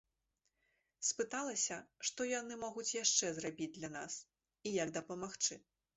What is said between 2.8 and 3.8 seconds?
яшчэ зрабіць